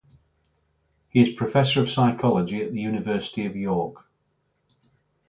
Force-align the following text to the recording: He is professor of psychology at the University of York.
He 1.09 1.21
is 1.21 1.35
professor 1.35 1.79
of 1.79 1.87
psychology 1.87 2.63
at 2.63 2.71
the 2.71 2.81
University 2.81 3.45
of 3.45 3.55
York. 3.55 4.03